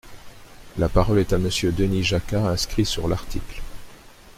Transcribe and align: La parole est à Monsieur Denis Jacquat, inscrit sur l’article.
La 0.79 0.89
parole 0.89 1.19
est 1.19 1.31
à 1.31 1.37
Monsieur 1.37 1.71
Denis 1.71 2.01
Jacquat, 2.03 2.49
inscrit 2.49 2.87
sur 2.87 3.07
l’article. 3.07 3.61